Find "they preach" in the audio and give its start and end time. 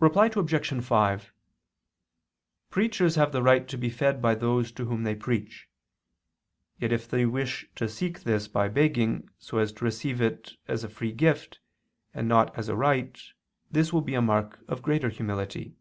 5.04-5.68